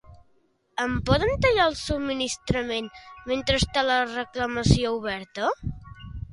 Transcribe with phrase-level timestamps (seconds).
[0.85, 2.89] Em poden tallar el Subministrament
[3.33, 5.55] mentre està la reclamació oberta?